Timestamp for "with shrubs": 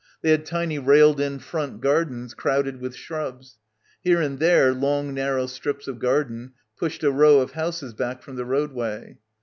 2.81-3.59